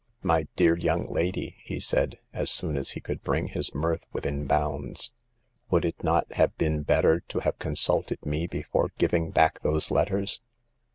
[0.23, 4.25] "My dear young lady," he said, as soon as he could bring his mirth with
[4.25, 9.29] in bounds, '* would it not have been better to have consulted me before giving
[9.29, 10.41] back those letters